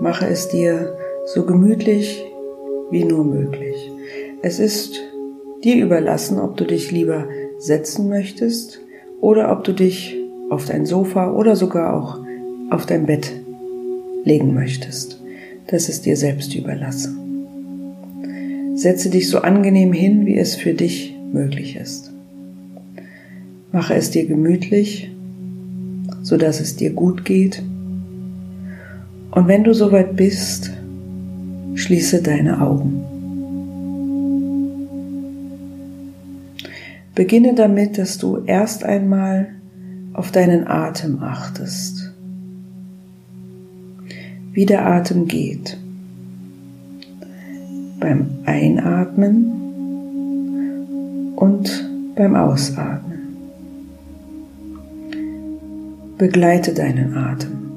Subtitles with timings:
[0.00, 0.96] mache es dir
[1.26, 2.24] so gemütlich
[2.90, 3.90] wie nur möglich.
[4.42, 5.00] Es ist
[5.64, 7.26] dir überlassen, ob du dich lieber
[7.58, 8.80] setzen möchtest
[9.20, 10.16] oder ob du dich
[10.50, 12.20] auf dein Sofa oder sogar auch
[12.70, 13.32] auf dein Bett
[14.24, 15.20] legen möchtest.
[15.66, 17.16] Das ist dir selbst überlassen.
[18.74, 22.12] Setze dich so angenehm hin, wie es für dich möglich ist.
[23.72, 25.10] Mache es dir gemütlich,
[26.22, 27.62] so dass es dir gut geht.
[29.30, 30.70] Und wenn du soweit bist,
[31.74, 33.04] schließe deine Augen.
[37.14, 39.48] Beginne damit, dass du erst einmal
[40.12, 42.12] auf deinen Atem achtest.
[44.52, 45.76] Wie der Atem geht.
[48.00, 49.52] Beim Einatmen
[51.36, 53.18] und beim Ausatmen.
[56.18, 57.67] Begleite deinen Atem.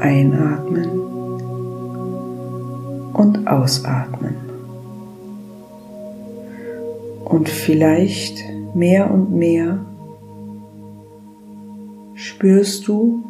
[0.00, 0.88] Einatmen
[3.12, 4.34] und ausatmen.
[7.24, 8.42] Und vielleicht
[8.74, 9.78] mehr und mehr
[12.14, 13.22] spürst du,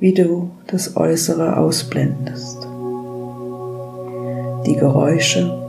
[0.00, 2.66] wie du das Äußere ausblendest.
[4.66, 5.62] Die Geräusche,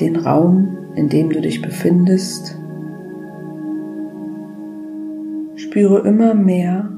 [0.00, 2.56] den Raum, in dem du dich befindest.
[5.56, 6.90] Spüre immer mehr,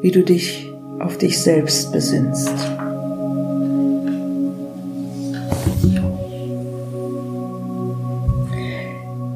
[0.00, 2.52] wie du dich auf dich selbst besinnst.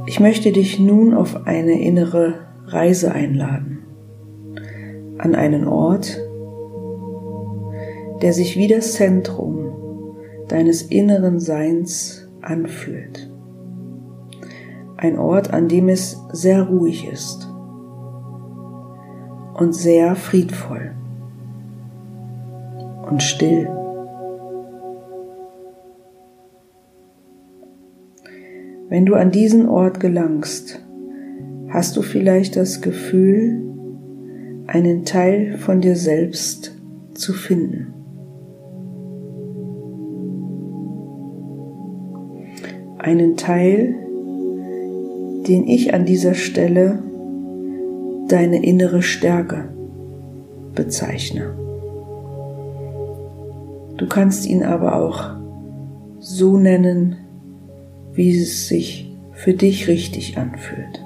[0.06, 2.34] Ich möchte dich nun auf eine innere
[2.66, 3.78] Reise einladen,
[5.18, 6.20] an einen Ort,
[8.20, 9.72] der sich wie das Zentrum
[10.48, 13.30] deines inneren Seins anfühlt.
[14.96, 17.51] Ein Ort, an dem es sehr ruhig ist
[19.54, 20.92] und sehr friedvoll
[23.08, 23.68] und still.
[28.88, 30.84] Wenn du an diesen Ort gelangst,
[31.68, 33.62] hast du vielleicht das Gefühl,
[34.66, 36.76] einen Teil von dir selbst
[37.14, 37.94] zu finden.
[43.02, 43.96] einen Teil,
[45.46, 47.00] den ich an dieser Stelle
[48.28, 49.68] deine innere Stärke
[50.74, 51.54] bezeichne.
[53.96, 55.30] Du kannst ihn aber auch
[56.18, 57.16] so nennen,
[58.12, 61.04] wie es sich für dich richtig anfühlt.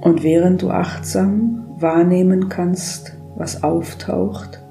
[0.00, 4.62] Und während du achtsam wahrnehmen kannst, was auftaucht,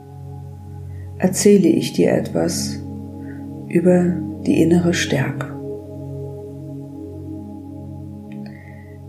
[1.17, 2.79] erzähle ich dir etwas
[3.67, 4.13] über
[4.45, 5.47] die innere Stärke.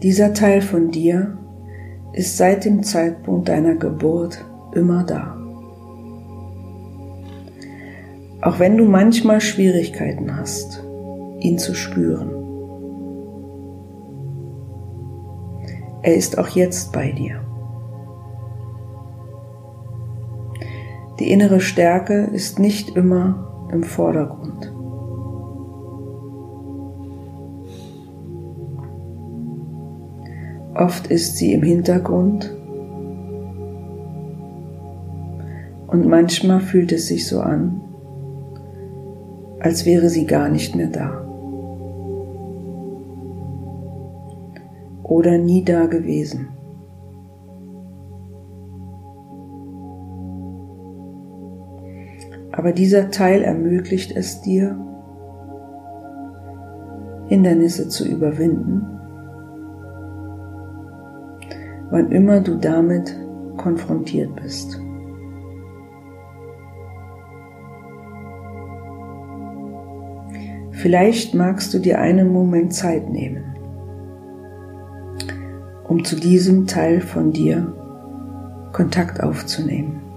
[0.03, 1.37] Dieser Teil von dir
[2.13, 5.37] ist seit dem Zeitpunkt deiner Geburt immer da.
[8.41, 10.85] Auch wenn du manchmal Schwierigkeiten hast,
[11.41, 12.31] ihn zu spüren.
[16.03, 17.41] Er ist auch jetzt bei dir.
[21.19, 24.73] Die innere Stärke ist nicht immer im Vordergrund.
[30.75, 32.55] Oft ist sie im Hintergrund
[35.89, 37.81] und manchmal fühlt es sich so an,
[39.59, 41.25] als wäre sie gar nicht mehr da
[45.03, 46.58] oder nie da gewesen.
[52.59, 54.77] Aber dieser Teil ermöglicht es dir,
[57.29, 58.85] Hindernisse zu überwinden,
[61.91, 63.17] wann immer du damit
[63.57, 64.83] konfrontiert bist.
[70.73, 73.55] Vielleicht magst du dir einen Moment Zeit nehmen,
[75.87, 77.73] um zu diesem Teil von dir
[78.73, 80.08] Kontakt aufzunehmen.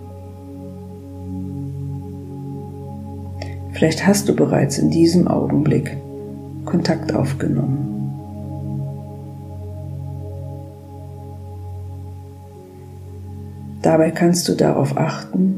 [3.81, 5.97] Vielleicht hast du bereits in diesem Augenblick
[6.65, 8.13] Kontakt aufgenommen.
[13.81, 15.55] Dabei kannst du darauf achten,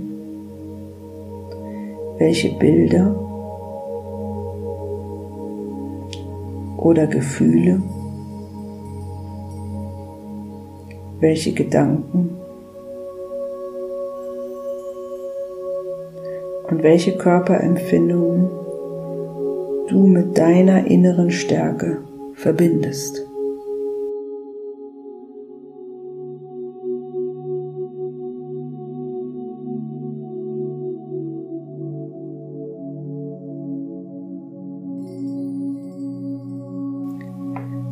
[2.18, 3.14] welche Bilder
[6.78, 7.84] oder Gefühle,
[11.19, 12.38] welche Gedanken
[16.69, 18.50] und welche Körperempfindungen
[19.89, 22.00] du mit deiner inneren Stärke
[22.33, 23.25] verbindest.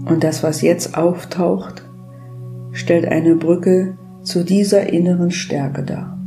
[0.05, 1.83] Und das, was jetzt auftaucht,
[2.73, 6.20] stellt eine Brücke zu dieser inneren Stärke dar.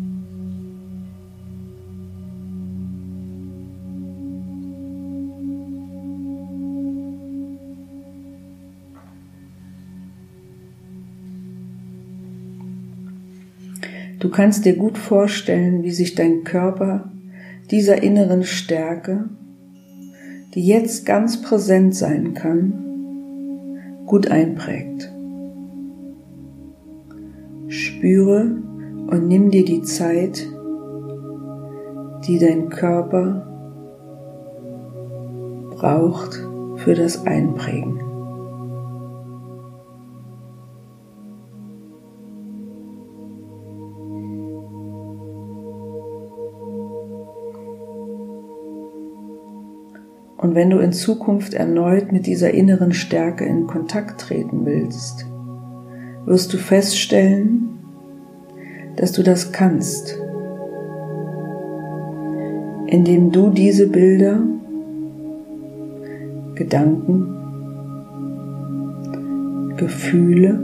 [14.25, 17.13] Du kannst dir gut vorstellen, wie sich dein Körper
[17.71, 19.29] dieser inneren Stärke,
[20.55, 22.73] die jetzt ganz präsent sein kann,
[24.07, 25.13] gut einprägt.
[27.69, 28.63] Spüre
[29.09, 30.49] und nimm dir die Zeit,
[32.27, 33.47] die dein Körper
[35.77, 36.43] braucht
[36.77, 38.14] für das Einprägen.
[50.45, 55.25] Und wenn du in Zukunft erneut mit dieser inneren Stärke in Kontakt treten willst,
[56.27, 57.79] wirst du feststellen,
[58.97, 60.19] dass du das kannst,
[62.89, 64.43] indem du diese Bilder,
[66.57, 67.27] Gedanken,
[69.79, 70.61] Gefühle,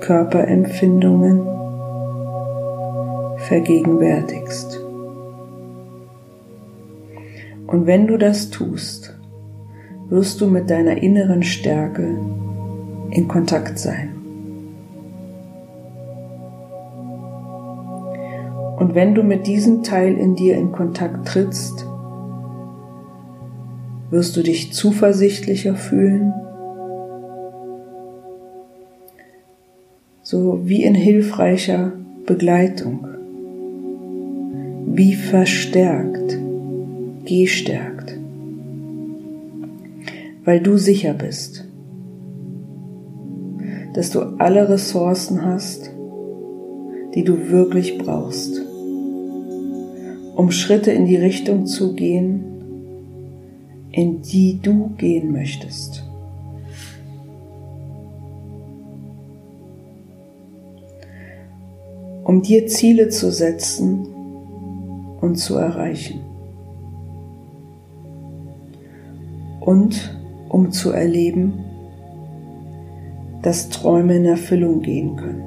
[0.00, 1.46] Körperempfindungen
[3.46, 4.87] vergegenwärtigst.
[7.68, 9.14] Und wenn du das tust,
[10.08, 12.18] wirst du mit deiner inneren Stärke
[13.10, 14.14] in Kontakt sein.
[18.78, 21.86] Und wenn du mit diesem Teil in dir in Kontakt trittst,
[24.10, 26.32] wirst du dich zuversichtlicher fühlen,
[30.22, 31.92] so wie in hilfreicher
[32.24, 33.06] Begleitung,
[34.86, 36.37] wie verstärkt
[37.28, 38.16] gestärkt,
[40.44, 41.66] weil du sicher bist,
[43.94, 45.90] dass du alle Ressourcen hast,
[47.14, 48.62] die du wirklich brauchst,
[50.36, 52.44] um Schritte in die Richtung zu gehen,
[53.92, 56.04] in die du gehen möchtest.
[62.24, 64.06] Um dir Ziele zu setzen
[65.20, 66.27] und zu erreichen.
[69.68, 70.18] Und
[70.48, 71.62] um zu erleben,
[73.42, 75.42] dass Träume in Erfüllung gehen können.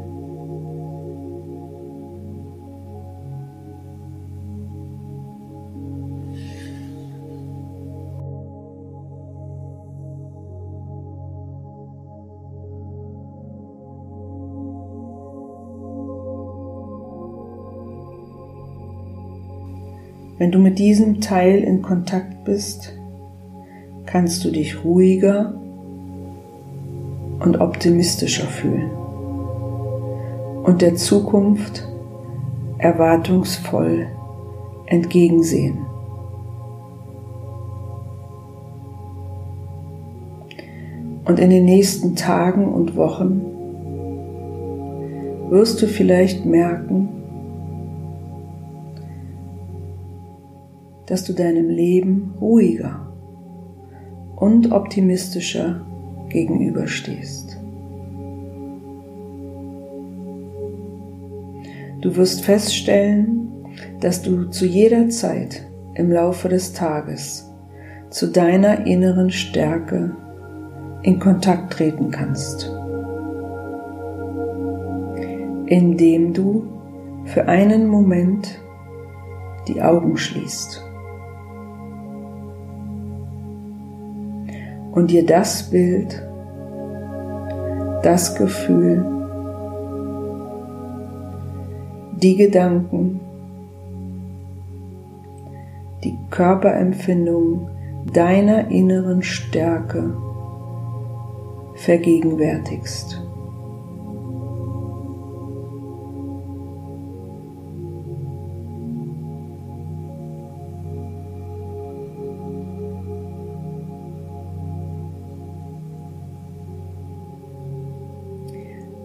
[20.38, 23.01] Wenn du mit diesem Teil in Kontakt bist,
[24.12, 25.54] kannst du dich ruhiger
[27.40, 28.92] und optimistischer fühlen
[30.64, 31.88] und der Zukunft
[32.78, 34.08] erwartungsvoll
[34.88, 35.86] entgegensehen.
[41.24, 43.42] Und in den nächsten Tagen und Wochen
[45.50, 47.08] wirst du vielleicht merken,
[51.06, 53.11] dass du deinem Leben ruhiger
[54.42, 55.86] und optimistischer
[56.30, 57.60] gegenüberstehst.
[62.02, 63.52] Du wirst feststellen,
[64.00, 65.62] dass du zu jeder Zeit
[65.94, 67.52] im Laufe des Tages
[68.10, 70.16] zu deiner inneren Stärke
[71.04, 72.68] in Kontakt treten kannst,
[75.68, 76.68] indem du
[77.26, 78.60] für einen Moment
[79.68, 80.91] die Augen schließt.
[84.92, 86.22] Und dir das Bild,
[88.04, 89.06] das Gefühl,
[92.18, 93.20] die Gedanken,
[96.04, 97.70] die Körperempfindung
[98.14, 100.14] deiner inneren Stärke
[101.76, 103.22] vergegenwärtigst.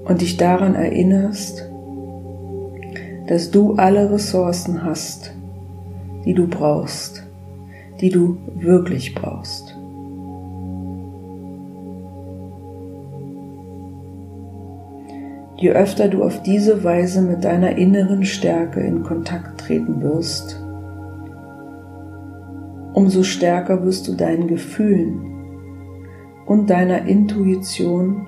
[0.06, 1.68] Und dich daran erinnerst,
[3.26, 5.32] dass du alle Ressourcen hast,
[6.24, 7.24] die du brauchst,
[8.00, 9.76] die du wirklich brauchst.
[15.56, 20.62] Je öfter du auf diese Weise mit deiner inneren Stärke in Kontakt treten wirst,
[22.92, 25.18] umso stärker wirst du deinen Gefühlen
[26.44, 28.26] und deiner Intuition,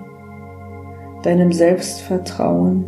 [1.23, 2.85] deinem Selbstvertrauen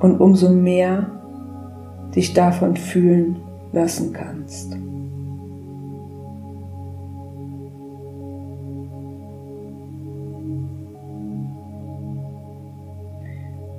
[0.00, 1.10] und umso mehr
[2.14, 3.36] dich davon fühlen
[3.72, 4.76] lassen kannst.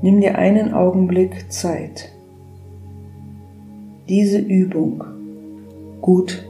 [0.02, 2.12] Nimm dir einen Augenblick Zeit,
[4.10, 5.02] diese Übung
[6.02, 6.46] gut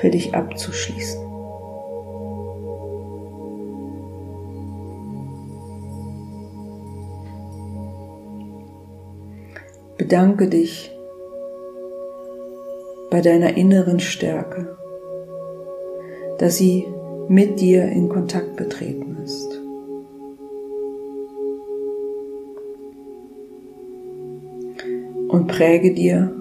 [0.00, 1.20] für dich abzuschließen.
[9.96, 10.90] Bedanke dich
[13.10, 14.76] bei deiner inneren Stärke,
[16.38, 16.86] dass sie
[17.28, 19.60] mit dir in Kontakt betreten ist.
[25.28, 26.34] und präge dir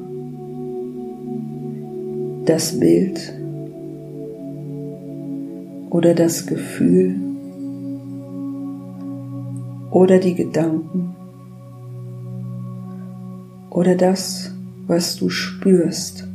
[2.46, 3.34] das Bild
[5.98, 7.16] oder das Gefühl
[9.90, 11.16] oder die Gedanken
[13.72, 14.52] oder das,
[14.86, 16.28] was du spürst,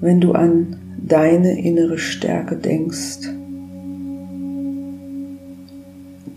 [0.00, 3.30] wenn du an deine innere Stärke denkst,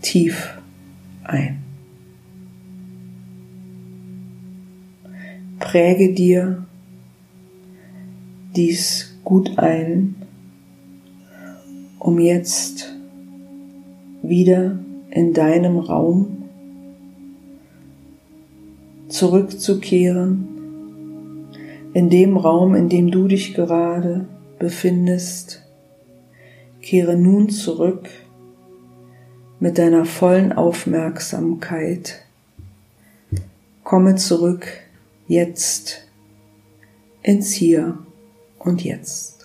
[0.00, 0.58] tief
[1.22, 1.58] ein.
[5.60, 6.66] präge dir
[8.56, 10.16] dies gut ein,
[12.02, 12.92] um jetzt
[14.22, 14.76] wieder
[15.10, 16.48] in deinem Raum
[19.06, 20.48] zurückzukehren,
[21.94, 24.26] in dem Raum, in dem du dich gerade
[24.58, 25.62] befindest.
[26.80, 28.08] Kehre nun zurück
[29.60, 32.24] mit deiner vollen Aufmerksamkeit.
[33.84, 34.66] Komme zurück
[35.28, 36.08] jetzt
[37.22, 37.96] ins Hier
[38.58, 39.41] und Jetzt.